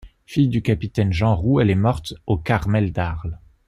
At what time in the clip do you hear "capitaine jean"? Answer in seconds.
0.63-1.35